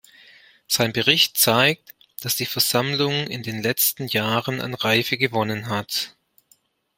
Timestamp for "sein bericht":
0.67-1.37